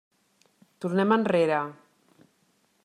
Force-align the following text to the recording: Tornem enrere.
Tornem 0.85 1.13
enrere. 1.17 1.61